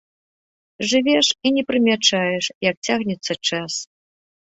[0.91, 3.73] Жывеш і не прымячаеш, як цягнецца час.